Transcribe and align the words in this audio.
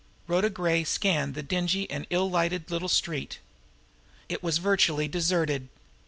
Rhoda 0.25 0.49
Gray 0.49 0.83
scanned 0.83 1.35
the 1.35 1.43
dingy 1.43 1.87
and 1.91 2.07
ill 2.09 2.27
lighted 2.27 2.71
little 2.71 2.89
street. 2.89 3.37
It 4.29 4.41
was 4.41 4.57
virtually 4.57 5.07
deserted. 5.07 5.67